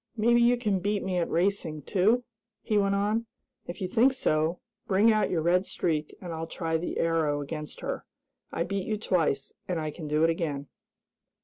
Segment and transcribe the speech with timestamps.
[0.17, 2.23] "Maybe you can beat me at racing, too?"
[2.63, 3.27] he went on.
[3.67, 7.81] "If you think so, bring out your Red Streak and I'll try the Arrow against
[7.81, 8.03] her.
[8.51, 10.65] I beat you twice, and I can do it again!"